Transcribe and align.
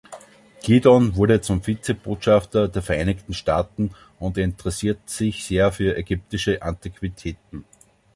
Gliddon 0.63 1.15
wurde 1.15 1.41
zum 1.41 1.61
Vize-Botschafter 1.61 2.67
der 2.67 2.81
Vereinigten 2.81 3.35
Staaten 3.35 3.91
und 4.17 4.39
interessierte 4.39 5.03
sich 5.05 5.45
sehr 5.45 5.71
für 5.71 5.95
ägyptische 5.95 6.63
Antiquitäten. 6.63 7.65